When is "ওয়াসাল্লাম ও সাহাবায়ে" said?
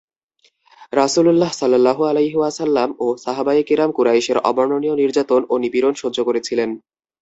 2.39-3.63